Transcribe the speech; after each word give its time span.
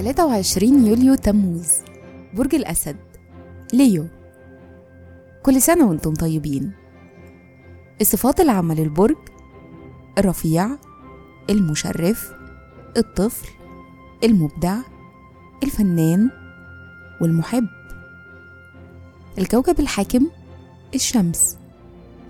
23 0.00 0.86
يوليو 0.86 1.14
تموز 1.14 1.72
برج 2.34 2.54
الأسد 2.54 2.96
ليو. 3.72 4.06
كل 5.42 5.62
سنة 5.62 5.88
وأنتم 5.88 6.14
طيبين. 6.14 6.72
الصفات 8.00 8.40
العامة 8.40 8.74
للبرج 8.74 9.16
الرفيع 10.18 10.68
المشرف 11.50 12.32
الطفل 12.96 13.48
المبدع 14.24 14.76
الفنان 15.62 16.30
والمحب. 17.20 17.66
الكوكب 19.38 19.80
الحاكم 19.80 20.30
الشمس. 20.94 21.58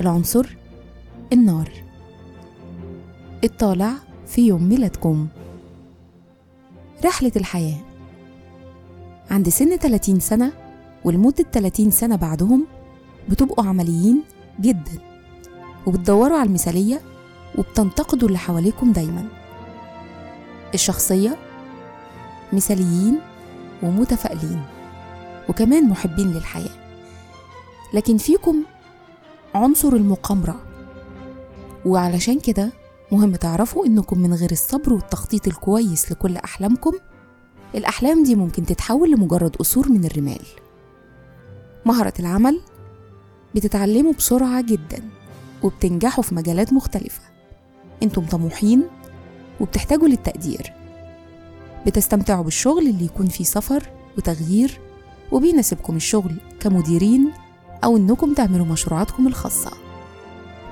العنصر 0.00 0.56
النار. 1.32 1.70
الطالع 3.44 3.92
في 4.26 4.46
يوم 4.46 4.68
ميلادكم. 4.68 5.28
رحلة 7.04 7.32
الحياة. 7.36 7.76
عند 9.30 9.48
سن 9.48 9.76
30 9.76 10.20
سنة 10.20 10.52
ولمدة 11.04 11.44
30 11.52 11.90
سنة 11.90 12.16
بعدهم 12.16 12.66
بتبقوا 13.28 13.64
عمليين 13.64 14.22
جدا 14.60 14.98
وبتدوروا 15.86 16.38
على 16.38 16.46
المثالية 16.48 17.00
وبتنتقدوا 17.58 18.28
اللي 18.28 18.38
حواليكم 18.38 18.92
دايما. 18.92 19.28
الشخصية 20.74 21.36
مثاليين 22.52 23.18
ومتفائلين 23.82 24.62
وكمان 25.48 25.88
محبين 25.88 26.32
للحياة. 26.32 26.84
لكن 27.94 28.16
فيكم 28.16 28.62
عنصر 29.54 29.88
المقامرة. 29.92 30.60
وعلشان 31.86 32.40
كده 32.40 32.72
مهم 33.12 33.36
تعرفوا 33.36 33.86
إنكم 33.86 34.18
من 34.18 34.34
غير 34.34 34.52
الصبر 34.52 34.92
والتخطيط 34.92 35.46
الكويس 35.46 36.12
لكل 36.12 36.36
أحلامكم. 36.36 36.92
الأحلام 37.74 38.22
دي 38.22 38.34
ممكن 38.34 38.66
تتحول 38.66 39.10
لمجرد 39.10 39.56
قصور 39.56 39.88
من 39.88 40.04
الرمال. 40.04 40.46
مهرة 41.86 42.12
العمل 42.20 42.60
بتتعلموا 43.54 44.12
بسرعة 44.12 44.62
جدا 44.62 45.02
وبتنجحوا 45.62 46.22
في 46.24 46.34
مجالات 46.34 46.72
مختلفة. 46.72 47.22
إنتم 48.02 48.26
طموحين 48.26 48.82
وبتحتاجوا 49.60 50.08
للتقدير. 50.08 50.72
بتستمتعوا 51.86 52.44
بالشغل 52.44 52.88
اللي 52.88 53.04
يكون 53.04 53.28
فيه 53.28 53.44
سفر 53.44 53.82
وتغيير 54.18 54.80
وبيناسبكم 55.32 55.96
الشغل 55.96 56.34
كمديرين 56.60 57.32
أو 57.84 57.96
إنكم 57.96 58.34
تعملوا 58.34 58.66
مشروعاتكم 58.66 59.26
الخاصة. 59.26 59.70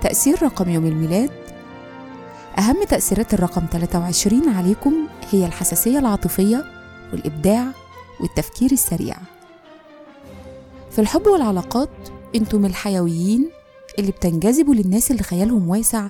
تأثير 0.01 0.43
رقم 0.43 0.69
يوم 0.69 0.87
الميلاد 0.87 1.31
أهم 2.59 2.85
تأثيرات 2.85 3.35
الرقم 3.35 3.63
23 3.73 4.49
عليكم 4.49 4.95
هي 5.31 5.47
الحساسية 5.47 5.99
العاطفية 5.99 6.65
والإبداع 7.13 7.67
والتفكير 8.21 8.73
السريع. 8.73 9.17
في 10.91 10.99
الحب 10.99 11.27
والعلاقات 11.27 11.89
أنتم 12.35 12.67
الحيويين 12.67 13.51
اللي 13.99 14.11
بتنجذبوا 14.11 14.75
للناس 14.75 15.11
اللي 15.11 15.23
خيالهم 15.23 15.69
واسع 15.69 16.09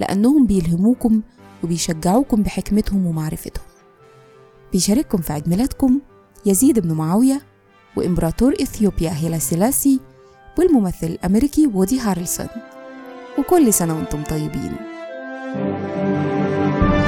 لأنهم 0.00 0.46
بيلهموكم 0.46 1.22
وبيشجعوكم 1.64 2.42
بحكمتهم 2.42 3.06
ومعرفتهم. 3.06 3.64
بيشارككم 4.72 5.18
في 5.18 5.32
عيد 5.32 5.48
ميلادكم 5.48 6.00
يزيد 6.46 6.78
بن 6.78 6.92
معاوية 6.92 7.42
وإمبراطور 7.96 8.54
إثيوبيا 8.62 9.10
هيلا 9.10 9.38
سيلاسي 9.38 10.00
والممثل 10.58 11.06
الأمريكي 11.06 11.66
وودي 11.66 12.00
هارلسون. 12.00 12.46
وكل 13.38 13.72
سنة 13.72 13.94
وأنتم 13.96 14.22
طيبين. 14.22 14.72
Música 15.54 17.01